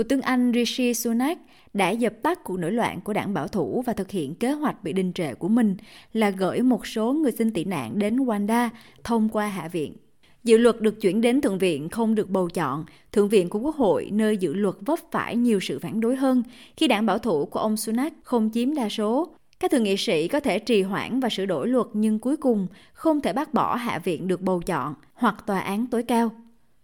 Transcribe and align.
Thủ 0.00 0.04
tướng 0.04 0.20
Anh 0.20 0.52
Rishi 0.54 0.94
Sunak 0.94 1.38
đã 1.74 1.90
dập 1.90 2.12
tắt 2.22 2.44
cuộc 2.44 2.56
nổi 2.58 2.72
loạn 2.72 3.00
của 3.00 3.12
đảng 3.12 3.34
bảo 3.34 3.48
thủ 3.48 3.82
và 3.86 3.92
thực 3.92 4.10
hiện 4.10 4.34
kế 4.34 4.52
hoạch 4.52 4.84
bị 4.84 4.92
đình 4.92 5.12
trệ 5.12 5.34
của 5.34 5.48
mình 5.48 5.76
là 6.12 6.30
gửi 6.30 6.62
một 6.62 6.86
số 6.86 7.12
người 7.12 7.32
xin 7.32 7.52
tị 7.52 7.64
nạn 7.64 7.98
đến 7.98 8.16
Wanda 8.16 8.68
thông 9.04 9.28
qua 9.28 9.46
Hạ 9.46 9.68
viện. 9.68 9.96
Dự 10.44 10.56
luật 10.56 10.80
được 10.80 11.00
chuyển 11.00 11.20
đến 11.20 11.40
Thượng 11.40 11.58
viện 11.58 11.88
không 11.88 12.14
được 12.14 12.30
bầu 12.30 12.48
chọn. 12.48 12.84
Thượng 13.12 13.28
viện 13.28 13.48
của 13.48 13.58
Quốc 13.58 13.76
hội, 13.76 14.08
nơi 14.12 14.36
dự 14.36 14.54
luật 14.54 14.74
vấp 14.80 14.98
phải 15.10 15.36
nhiều 15.36 15.60
sự 15.60 15.78
phản 15.78 16.00
đối 16.00 16.16
hơn, 16.16 16.42
khi 16.76 16.88
đảng 16.88 17.06
bảo 17.06 17.18
thủ 17.18 17.46
của 17.46 17.60
ông 17.60 17.76
Sunak 17.76 18.12
không 18.22 18.50
chiếm 18.54 18.74
đa 18.74 18.88
số. 18.88 19.34
Các 19.60 19.70
thượng 19.70 19.82
nghị 19.82 19.96
sĩ 19.96 20.28
có 20.28 20.40
thể 20.40 20.58
trì 20.58 20.82
hoãn 20.82 21.20
và 21.20 21.28
sửa 21.28 21.46
đổi 21.46 21.68
luật 21.68 21.86
nhưng 21.92 22.18
cuối 22.18 22.36
cùng 22.36 22.66
không 22.92 23.20
thể 23.20 23.32
bác 23.32 23.54
bỏ 23.54 23.74
Hạ 23.74 23.98
viện 23.98 24.28
được 24.28 24.40
bầu 24.40 24.62
chọn 24.66 24.94
hoặc 25.14 25.46
tòa 25.46 25.60
án 25.60 25.86
tối 25.86 26.02
cao. 26.02 26.30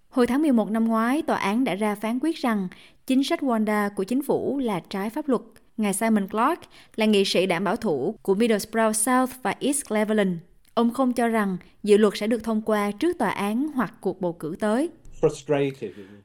Hồi 0.08 0.26
tháng 0.26 0.43
11 0.43 0.71
năm 0.71 0.85
ngoái, 0.85 1.22
tòa 1.22 1.36
án 1.36 1.64
đã 1.64 1.75
ra 1.75 1.94
phán 1.94 2.18
quyết 2.22 2.36
rằng 2.36 2.68
chính 3.06 3.24
sách 3.24 3.40
Wanda 3.42 3.90
của 3.96 4.04
chính 4.04 4.22
phủ 4.22 4.58
là 4.58 4.80
trái 4.90 5.10
pháp 5.10 5.28
luật. 5.28 5.42
Ngài 5.76 5.92
Simon 5.92 6.28
Clark 6.28 6.60
là 6.96 7.06
nghị 7.06 7.24
sĩ 7.24 7.46
đảng 7.46 7.64
bảo 7.64 7.76
thủ 7.76 8.18
của 8.22 8.34
Middlesbrough 8.34 8.96
South 8.96 9.32
và 9.42 9.54
East 9.60 9.88
Cleveland. 9.88 10.36
Ông 10.74 10.92
không 10.92 11.12
cho 11.12 11.29
rằng 11.29 11.56
dự 11.82 11.96
luật 11.96 12.16
sẽ 12.16 12.26
được 12.26 12.44
thông 12.44 12.62
qua 12.62 12.90
trước 12.90 13.18
tòa 13.18 13.30
án 13.30 13.68
hoặc 13.74 13.94
cuộc 14.00 14.20
bầu 14.20 14.32
cử 14.32 14.56
tới. 14.60 14.90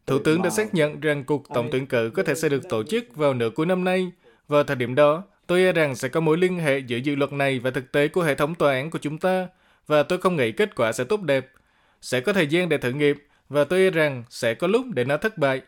Thủ 0.08 0.20
tướng 0.20 0.42
đã 0.42 0.50
xác 0.50 0.74
nhận 0.74 1.00
rằng 1.00 1.24
cuộc 1.24 1.44
tổng 1.54 1.70
tuyển 1.72 1.86
cử 1.86 2.12
có 2.14 2.24
thể 2.24 2.36
sẽ 2.36 2.50
được 2.50 2.70
tổ 2.70 2.84
chức 2.84 3.16
vào 3.16 3.34
nửa 3.34 3.50
cuối 3.50 3.66
năm 3.66 3.84
nay. 3.84 4.12
Vào 4.48 4.64
thời 4.64 4.76
điểm 4.76 4.96
đó, 4.96 5.24
tôi 5.48 5.62
e 5.62 5.72
rằng 5.72 5.96
sẽ 5.96 6.08
có 6.10 6.20
mối 6.20 6.38
liên 6.38 6.60
hệ 6.60 6.80
giữa 6.80 6.98
dự 6.98 7.16
luật 7.16 7.34
này 7.34 7.60
và 7.60 7.72
thực 7.72 7.92
tế 7.92 8.08
của 8.08 8.22
hệ 8.22 8.36
thống 8.36 8.56
tòa 8.56 8.74
án 8.74 8.90
của 8.90 9.00
chúng 9.02 9.18
ta, 9.18 9.48
và 9.88 10.04
tôi 10.04 10.18
không 10.18 10.36
nghĩ 10.36 10.52
kết 10.52 10.76
quả 10.76 10.92
sẽ 10.92 11.04
tốt 11.04 11.22
đẹp. 11.22 11.52
Sẽ 12.02 12.22
có 12.22 12.34
thời 12.34 12.48
gian 12.48 12.70
để 12.70 12.78
thử 12.78 12.92
nghiệm, 12.92 13.18
và 13.50 13.64
tôi 13.64 13.80
e 13.80 13.90
rằng 13.90 14.24
sẽ 14.30 14.54
có 14.54 14.68
lúc 14.68 14.86
để 14.94 15.04
nó 15.04 15.18
thất 15.18 15.38
bại. 15.38 15.62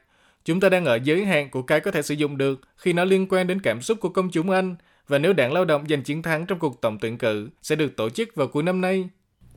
Chúng 0.46 0.60
ta 0.60 0.70
đang 0.70 0.86
ở 0.86 1.00
giới 1.04 1.26
hạn 1.26 1.50
của 1.50 1.62
cái 1.62 1.80
có 1.80 1.92
thể 1.92 2.02
sử 2.02 2.14
dụng 2.14 2.38
được 2.38 2.62
khi 2.76 2.94
nó 2.94 3.06
liên 3.06 3.28
quan 3.30 3.48
đến 3.48 3.62
cảm 3.62 3.82
xúc 3.82 4.00
của 4.00 4.10
công 4.10 4.30
chúng 4.30 4.50
Anh, 4.50 4.76
và 5.08 5.20
nếu 5.20 5.34
đảng 5.34 5.54
lao 5.54 5.66
động 5.66 5.84
giành 5.90 6.04
chiến 6.04 6.22
thắng 6.22 6.46
trong 6.46 6.60
cuộc 6.60 6.82
tổng 6.82 6.98
tuyển 7.02 7.18
cử 7.18 7.50
sẽ 7.62 7.76
được 7.76 7.96
tổ 7.98 8.10
chức 8.10 8.36
vào 8.36 8.48
cuối 8.48 8.64
năm 8.64 8.82
nay. 8.82 9.10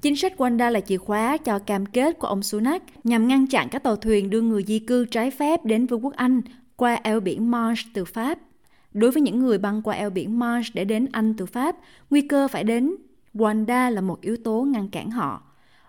Chính 0.03 0.17
sách 0.17 0.33
Wanda 0.37 0.71
là 0.71 0.81
chìa 0.81 0.97
khóa 0.97 1.37
cho 1.37 1.59
cam 1.59 1.87
kết 1.87 2.19
của 2.19 2.27
ông 2.27 2.43
Sunak 2.43 2.83
nhằm 3.05 3.29
ngăn 3.29 3.47
chặn 3.47 3.69
các 3.69 3.83
tàu 3.83 3.97
thuyền 3.97 4.31
đưa 4.31 4.41
người 4.41 4.63
di 4.63 4.79
cư 4.79 5.05
trái 5.05 5.31
phép 5.31 5.65
đến 5.65 5.87
Vương 5.87 6.05
quốc 6.05 6.15
Anh 6.17 6.41
qua 6.77 6.99
eo 7.03 7.21
biển 7.21 7.51
Manche 7.51 7.83
từ 7.95 8.05
Pháp. 8.05 8.39
Đối 8.93 9.11
với 9.11 9.23
những 9.23 9.39
người 9.39 9.59
băng 9.59 9.83
qua 9.83 9.95
eo 9.95 10.11
biển 10.11 10.39
Manche 10.39 10.71
để 10.75 10.85
đến 10.85 11.07
Anh 11.13 11.35
từ 11.35 11.47
Pháp, 11.47 11.77
nguy 12.11 12.21
cơ 12.21 12.49
phải 12.49 12.65
đến 12.65 12.95
Wanda 13.35 13.91
là 13.91 14.01
một 14.01 14.21
yếu 14.21 14.37
tố 14.45 14.63
ngăn 14.63 14.89
cản 14.89 15.11
họ. 15.11 15.43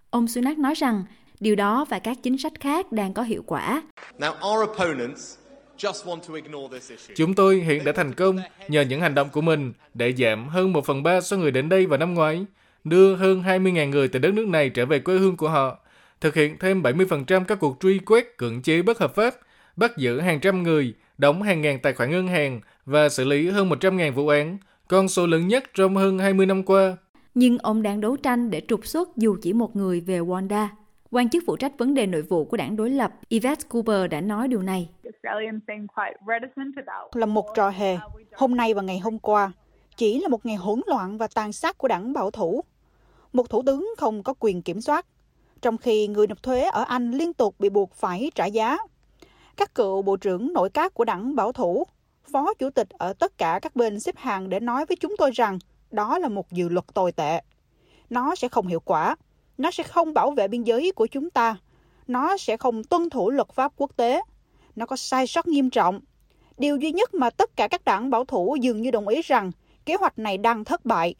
Ông 0.09 0.27
Sunak 0.27 0.57
nói 0.57 0.73
rằng 0.75 1.03
điều 1.39 1.55
đó 1.55 1.85
và 1.89 1.99
các 1.99 2.17
chính 2.23 2.37
sách 2.37 2.53
khác 2.59 2.91
đang 2.91 3.13
có 3.13 3.23
hiệu 3.23 3.43
quả. 3.45 3.83
Now, 4.19 4.33
our 4.47 4.69
opponents 4.69 5.37
Chúng 7.15 7.33
tôi 7.33 7.55
hiện 7.55 7.85
đã 7.85 7.91
thành 7.91 8.13
công 8.13 8.37
nhờ 8.67 8.81
những 8.81 9.01
hành 9.01 9.15
động 9.15 9.29
của 9.29 9.41
mình 9.41 9.73
để 9.93 10.13
giảm 10.13 10.47
hơn 10.47 10.73
1 10.73 10.85
phần 10.85 11.03
3 11.03 11.21
số 11.21 11.37
người 11.37 11.51
đến 11.51 11.69
đây 11.69 11.85
vào 11.85 11.99
năm 11.99 12.13
ngoái, 12.13 12.45
đưa 12.83 13.15
hơn 13.15 13.43
20.000 13.43 13.89
người 13.89 14.07
từ 14.07 14.19
đất 14.19 14.33
nước 14.33 14.47
này 14.47 14.69
trở 14.69 14.85
về 14.85 14.99
quê 14.99 15.17
hương 15.17 15.37
của 15.37 15.49
họ, 15.49 15.79
thực 16.21 16.35
hiện 16.35 16.57
thêm 16.59 16.81
70% 16.81 17.43
các 17.43 17.59
cuộc 17.59 17.77
truy 17.79 17.99
quét 17.99 18.37
cưỡng 18.37 18.61
chế 18.61 18.81
bất 18.81 18.99
hợp 18.99 19.15
pháp, 19.15 19.35
bắt 19.75 19.97
giữ 19.97 20.19
hàng 20.19 20.39
trăm 20.39 20.63
người, 20.63 20.93
đóng 21.17 21.41
hàng 21.41 21.61
ngàn 21.61 21.79
tài 21.79 21.93
khoản 21.93 22.11
ngân 22.11 22.27
hàng 22.27 22.61
và 22.85 23.09
xử 23.09 23.25
lý 23.25 23.49
hơn 23.49 23.69
100.000 23.69 24.13
vụ 24.13 24.27
án, 24.27 24.57
con 24.87 25.07
số 25.07 25.27
lớn 25.27 25.47
nhất 25.47 25.63
trong 25.73 25.95
hơn 25.95 26.19
20 26.19 26.45
năm 26.45 26.63
qua. 26.63 26.97
Nhưng 27.35 27.57
ông 27.57 27.81
đang 27.81 28.01
đấu 28.01 28.17
tranh 28.17 28.49
để 28.49 28.61
trục 28.67 28.85
xuất 28.87 29.17
dù 29.17 29.37
chỉ 29.41 29.53
một 29.53 29.75
người 29.75 30.01
về 30.01 30.19
Wanda. 30.19 30.67
Quan 31.11 31.29
chức 31.29 31.43
phụ 31.47 31.55
trách 31.55 31.77
vấn 31.77 31.93
đề 31.93 32.07
nội 32.07 32.21
vụ 32.21 32.45
của 32.45 32.57
đảng 32.57 32.75
đối 32.75 32.89
lập 32.89 33.11
Yvette 33.29 33.67
Cooper 33.69 34.11
đã 34.11 34.21
nói 34.21 34.47
điều 34.47 34.61
này. 34.61 34.89
Là 37.13 37.25
một 37.25 37.45
trò 37.55 37.69
hề, 37.69 37.97
hôm 38.33 38.55
nay 38.55 38.73
và 38.73 38.81
ngày 38.81 38.99
hôm 38.99 39.19
qua, 39.19 39.51
chỉ 39.97 40.19
là 40.19 40.27
một 40.27 40.45
ngày 40.45 40.55
hỗn 40.55 40.81
loạn 40.87 41.17
và 41.17 41.27
tàn 41.27 41.53
sát 41.53 41.77
của 41.77 41.87
đảng 41.87 42.13
bảo 42.13 42.31
thủ. 42.31 42.63
Một 43.33 43.49
thủ 43.49 43.63
tướng 43.65 43.93
không 43.97 44.23
có 44.23 44.33
quyền 44.39 44.61
kiểm 44.61 44.81
soát, 44.81 45.05
trong 45.61 45.77
khi 45.77 46.07
người 46.07 46.27
nộp 46.27 46.43
thuế 46.43 46.61
ở 46.61 46.83
Anh 46.83 47.11
liên 47.11 47.33
tục 47.33 47.55
bị 47.59 47.69
buộc 47.69 47.93
phải 47.93 48.31
trả 48.35 48.45
giá. 48.45 48.77
Các 49.57 49.75
cựu 49.75 50.01
bộ 50.01 50.17
trưởng 50.17 50.53
nội 50.53 50.69
các 50.69 50.93
của 50.93 51.05
đảng 51.05 51.35
bảo 51.35 51.51
thủ, 51.51 51.83
phó 52.31 52.53
chủ 52.53 52.69
tịch 52.69 52.89
ở 52.89 53.13
tất 53.13 53.37
cả 53.37 53.59
các 53.61 53.75
bên 53.75 53.99
xếp 53.99 54.17
hàng 54.17 54.49
để 54.49 54.59
nói 54.59 54.85
với 54.85 54.97
chúng 54.99 55.15
tôi 55.17 55.31
rằng 55.31 55.59
đó 55.91 56.19
là 56.19 56.29
một 56.29 56.51
dự 56.51 56.69
luật 56.69 56.85
tồi 56.93 57.11
tệ. 57.11 57.41
Nó 58.09 58.35
sẽ 58.35 58.47
không 58.47 58.67
hiệu 58.67 58.79
quả 58.79 59.15
nó 59.57 59.71
sẽ 59.71 59.83
không 59.83 60.13
bảo 60.13 60.31
vệ 60.31 60.47
biên 60.47 60.63
giới 60.63 60.91
của 60.91 61.07
chúng 61.07 61.29
ta. 61.29 61.55
Nó 62.07 62.37
sẽ 62.37 62.57
không 62.57 62.83
tuân 62.83 63.09
thủ 63.09 63.29
luật 63.29 63.49
pháp 63.49 63.71
quốc 63.77 63.91
tế. 63.97 64.21
Nó 64.75 64.85
có 64.85 64.95
sai 64.95 65.27
sót 65.27 65.47
nghiêm 65.47 65.69
trọng. 65.69 65.99
Điều 66.57 66.77
duy 66.77 66.91
nhất 66.91 67.13
mà 67.13 67.29
tất 67.29 67.55
cả 67.55 67.67
các 67.67 67.85
đảng 67.85 68.09
bảo 68.09 68.25
thủ 68.25 68.57
dường 68.61 68.81
như 68.81 68.91
đồng 68.91 69.07
ý 69.07 69.21
rằng 69.21 69.51
kế 69.85 69.95
hoạch 69.95 70.19
này 70.19 70.37
đang 70.37 70.63
thất 70.63 70.85
bại. 70.85 71.15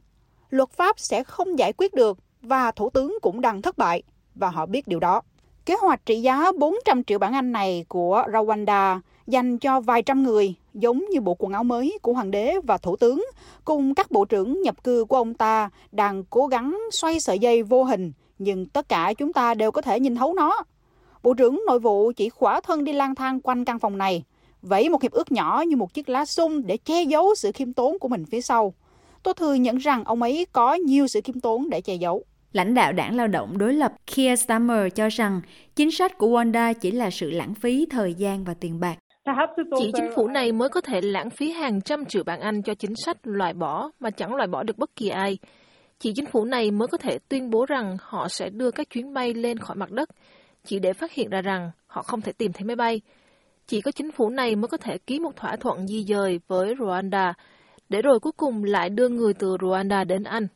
Luật 0.49 0.69
pháp 0.69 0.99
sẽ 0.99 1.23
không 1.23 1.59
giải 1.59 1.73
quyết 1.73 1.93
được 1.93 2.17
và 2.41 2.71
Thủ 2.71 2.89
tướng 2.89 3.17
cũng 3.21 3.41
đang 3.41 3.61
thất 3.61 3.77
bại 3.77 4.03
và 4.35 4.49
họ 4.49 4.65
biết 4.65 4.87
điều 4.87 4.99
đó. 4.99 5.21
Kế 5.65 5.75
hoạch 5.81 6.05
trị 6.05 6.21
giá 6.21 6.51
400 6.59 7.03
triệu 7.03 7.19
bảng 7.19 7.33
Anh 7.33 7.51
này 7.51 7.85
của 7.87 8.23
Rwanda 8.27 8.99
dành 9.27 9.57
cho 9.57 9.79
vài 9.79 10.01
trăm 10.01 10.23
người, 10.23 10.55
giống 10.73 11.05
như 11.09 11.21
bộ 11.21 11.35
quần 11.39 11.53
áo 11.53 11.63
mới 11.63 11.97
của 12.01 12.13
hoàng 12.13 12.31
đế 12.31 12.55
và 12.63 12.77
thủ 12.77 12.95
tướng, 12.95 13.25
cùng 13.65 13.95
các 13.95 14.11
bộ 14.11 14.25
trưởng 14.25 14.61
nhập 14.61 14.83
cư 14.83 15.05
của 15.05 15.17
ông 15.17 15.33
ta 15.33 15.69
đang 15.91 16.23
cố 16.23 16.47
gắng 16.47 16.79
xoay 16.91 17.19
sợi 17.19 17.39
dây 17.39 17.63
vô 17.63 17.83
hình 17.83 18.11
nhưng 18.39 18.65
tất 18.65 18.89
cả 18.89 19.13
chúng 19.17 19.33
ta 19.33 19.53
đều 19.53 19.71
có 19.71 19.81
thể 19.81 19.99
nhìn 19.99 20.15
thấu 20.15 20.33
nó. 20.33 20.63
Bộ 21.23 21.33
trưởng 21.33 21.61
nội 21.67 21.79
vụ 21.79 22.11
chỉ 22.15 22.29
khỏa 22.29 22.61
thân 22.61 22.83
đi 22.83 22.93
lang 22.93 23.15
thang 23.15 23.41
quanh 23.41 23.65
căn 23.65 23.79
phòng 23.79 23.97
này, 23.97 24.23
vẫy 24.61 24.89
một 24.89 25.01
hiệp 25.01 25.11
ước 25.11 25.31
nhỏ 25.31 25.63
như 25.67 25.75
một 25.75 25.93
chiếc 25.93 26.09
lá 26.09 26.25
sung 26.25 26.67
để 26.67 26.77
che 26.77 27.03
giấu 27.03 27.35
sự 27.35 27.51
khiêm 27.51 27.73
tốn 27.73 27.99
của 27.99 28.07
mình 28.07 28.25
phía 28.25 28.41
sau. 28.41 28.73
Tôi 29.23 29.33
thừa 29.33 29.53
nhận 29.53 29.77
rằng 29.77 30.03
ông 30.03 30.21
ấy 30.21 30.47
có 30.51 30.73
nhiều 30.73 31.07
sự 31.07 31.21
khiêm 31.21 31.39
tốn 31.39 31.69
để 31.69 31.81
che 31.81 31.95
giấu. 31.95 32.23
Lãnh 32.53 32.73
đạo 32.73 32.93
đảng 32.93 33.15
lao 33.15 33.27
động 33.27 33.57
đối 33.57 33.73
lập 33.73 33.93
Keir 34.15 34.39
Starmer 34.39 34.93
cho 34.95 35.09
rằng 35.09 35.41
chính 35.75 35.91
sách 35.91 36.17
của 36.17 36.27
Wanda 36.27 36.73
chỉ 36.73 36.91
là 36.91 37.09
sự 37.09 37.31
lãng 37.31 37.53
phí 37.53 37.85
thời 37.89 38.13
gian 38.13 38.43
và 38.43 38.53
tiền 38.53 38.79
bạc. 38.79 38.97
Chỉ 39.79 39.91
chính 39.95 40.09
phủ 40.15 40.27
này 40.27 40.51
mới 40.51 40.69
có 40.69 40.81
thể 40.81 41.01
lãng 41.01 41.29
phí 41.29 41.51
hàng 41.51 41.81
trăm 41.81 42.05
triệu 42.05 42.23
bảng 42.23 42.39
Anh 42.39 42.61
cho 42.61 42.75
chính 42.75 42.95
sách 42.95 43.17
loại 43.23 43.53
bỏ 43.53 43.91
mà 43.99 44.09
chẳng 44.09 44.35
loại 44.35 44.47
bỏ 44.47 44.63
được 44.63 44.77
bất 44.77 44.95
kỳ 44.95 45.09
ai. 45.09 45.37
Chỉ 45.99 46.13
chính 46.13 46.25
phủ 46.25 46.45
này 46.45 46.71
mới 46.71 46.87
có 46.87 46.97
thể 46.97 47.19
tuyên 47.29 47.49
bố 47.49 47.65
rằng 47.65 47.97
họ 48.01 48.27
sẽ 48.27 48.49
đưa 48.49 48.71
các 48.71 48.89
chuyến 48.89 49.13
bay 49.13 49.33
lên 49.33 49.57
khỏi 49.57 49.75
mặt 49.75 49.91
đất, 49.91 50.09
chỉ 50.65 50.79
để 50.79 50.93
phát 50.93 51.11
hiện 51.11 51.29
ra 51.29 51.41
rằng 51.41 51.71
họ 51.87 52.01
không 52.01 52.21
thể 52.21 52.31
tìm 52.31 52.53
thấy 52.53 52.63
máy 52.63 52.75
bay. 52.75 53.01
Chỉ 53.67 53.81
có 53.81 53.91
chính 53.91 54.11
phủ 54.11 54.29
này 54.29 54.55
mới 54.55 54.67
có 54.67 54.77
thể 54.77 54.97
ký 54.97 55.19
một 55.19 55.35
thỏa 55.35 55.55
thuận 55.55 55.87
di 55.87 56.03
dời 56.03 56.39
với 56.47 56.75
Rwanda, 56.75 57.33
để 57.89 58.01
rồi 58.01 58.19
cuối 58.19 58.31
cùng 58.37 58.63
lại 58.63 58.89
đưa 58.89 59.09
người 59.09 59.33
từ 59.33 59.57
Rwanda 59.57 60.05
đến 60.05 60.23
Anh. 60.23 60.47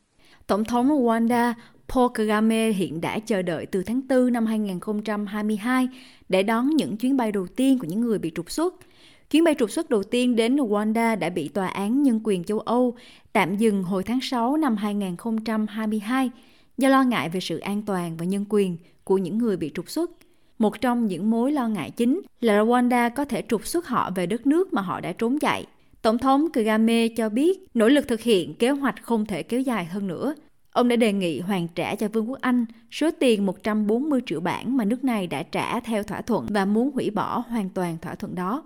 Tổng 0.46 0.64
thống 0.64 0.88
Rwanda 0.88 1.54
Paul 1.88 2.10
Kagame 2.14 2.70
hiện 2.70 3.00
đã 3.00 3.18
chờ 3.18 3.42
đợi 3.42 3.66
từ 3.66 3.82
tháng 3.82 4.00
4 4.08 4.32
năm 4.32 4.46
2022 4.46 5.88
để 6.28 6.42
đón 6.42 6.70
những 6.70 6.96
chuyến 6.96 7.16
bay 7.16 7.32
đầu 7.32 7.46
tiên 7.56 7.78
của 7.78 7.86
những 7.86 8.00
người 8.00 8.18
bị 8.18 8.32
trục 8.34 8.50
xuất– 8.50 8.74
Chuyến 9.32 9.44
bay 9.44 9.54
trục 9.58 9.70
xuất 9.70 9.90
đầu 9.90 10.02
tiên 10.02 10.36
đến 10.36 10.56
Rwanda 10.56 11.18
đã 11.18 11.30
bị 11.30 11.48
Tòa 11.48 11.66
án 11.66 12.02
Nhân 12.02 12.20
quyền 12.24 12.44
châu 12.44 12.60
Âu 12.60 12.94
tạm 13.32 13.56
dừng 13.56 13.82
hồi 13.82 14.02
tháng 14.02 14.20
6 14.20 14.56
năm 14.56 14.76
2022 14.76 16.30
do 16.78 16.88
lo 16.88 17.02
ngại 17.02 17.28
về 17.28 17.40
sự 17.40 17.58
an 17.58 17.82
toàn 17.82 18.16
và 18.16 18.24
nhân 18.24 18.44
quyền 18.48 18.76
của 19.04 19.18
những 19.18 19.38
người 19.38 19.56
bị 19.56 19.70
trục 19.74 19.90
xuất. 19.90 20.10
Một 20.58 20.80
trong 20.80 21.06
những 21.06 21.30
mối 21.30 21.52
lo 21.52 21.68
ngại 21.68 21.90
chính 21.90 22.22
là 22.40 22.62
Rwanda 22.62 23.10
có 23.10 23.24
thể 23.24 23.42
trục 23.48 23.66
xuất 23.66 23.86
họ 23.86 24.10
về 24.14 24.26
đất 24.26 24.46
nước 24.46 24.72
mà 24.72 24.82
họ 24.82 25.00
đã 25.00 25.12
trốn 25.12 25.38
chạy. 25.38 25.66
Tổng 26.02 26.18
thống 26.18 26.50
Kagame 26.52 27.08
cho 27.08 27.28
biết 27.28 27.60
nỗ 27.74 27.88
lực 27.88 28.08
thực 28.08 28.20
hiện 28.20 28.54
kế 28.54 28.70
hoạch 28.70 29.02
không 29.02 29.26
thể 29.26 29.42
kéo 29.42 29.60
dài 29.60 29.84
hơn 29.84 30.06
nữa. 30.06 30.34
Ông 30.72 30.88
đã 30.88 30.96
đề 30.96 31.12
nghị 31.12 31.40
hoàn 31.40 31.68
trả 31.68 31.94
cho 31.94 32.08
Vương 32.08 32.30
quốc 32.30 32.40
Anh 32.40 32.66
số 32.90 33.10
tiền 33.20 33.46
140 33.46 34.20
triệu 34.26 34.40
bảng 34.40 34.76
mà 34.76 34.84
nước 34.84 35.04
này 35.04 35.26
đã 35.26 35.42
trả 35.42 35.80
theo 35.80 36.02
thỏa 36.02 36.20
thuận 36.20 36.46
và 36.50 36.64
muốn 36.64 36.90
hủy 36.94 37.10
bỏ 37.10 37.44
hoàn 37.48 37.68
toàn 37.68 37.96
thỏa 38.02 38.14
thuận 38.14 38.34
đó. 38.34 38.62